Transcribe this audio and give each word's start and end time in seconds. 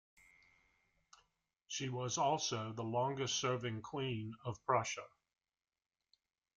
She 1.67 1.89
was 1.89 2.17
also 2.17 2.73
the 2.73 2.81
longest-serving 2.83 3.83
queen 3.83 4.33
of 4.43 4.57
Prussia. 4.65 5.05